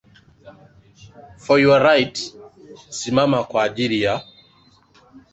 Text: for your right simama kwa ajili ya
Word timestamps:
for 1.43 1.57
your 1.63 1.79
right 1.79 2.31
simama 2.89 3.43
kwa 3.43 3.63
ajili 3.63 4.01
ya 4.01 4.23